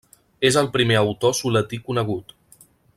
És 0.49 0.55
el 0.61 0.69
primer 0.77 0.97
autor 1.01 1.37
suletí 1.41 1.81
conegut. 1.91 2.35